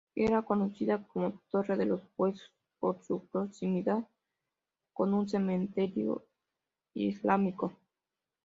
Era 0.15 0.41
conocida 0.41 1.05
como 1.09 1.39
Torre 1.51 1.77
de 1.77 1.85
los 1.85 2.01
Huesos, 2.17 2.51
por 2.79 3.03
su 3.03 3.27
proximidad 3.27 4.07
con 4.93 5.13
un 5.13 5.29
cementerio 5.29 6.25
islámico. 6.95 7.77